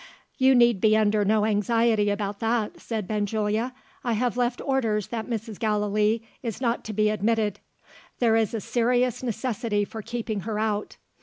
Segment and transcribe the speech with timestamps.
[0.39, 3.71] "You need be under no anxiety about that," said Benjulia.
[4.03, 5.59] "I have left orders that Mrs.
[5.59, 7.59] Gallilee is not to be admitted.
[8.17, 10.97] There is a serious necessity for keeping her out.